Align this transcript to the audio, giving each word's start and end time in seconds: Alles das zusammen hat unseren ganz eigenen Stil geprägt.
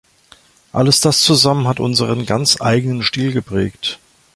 Alles 0.71 0.99
das 0.99 1.21
zusammen 1.21 1.67
hat 1.67 1.79
unseren 1.79 2.25
ganz 2.25 2.59
eigenen 2.59 3.03
Stil 3.03 3.33
geprägt. 3.33 3.99